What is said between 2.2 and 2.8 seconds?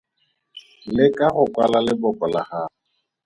la gago.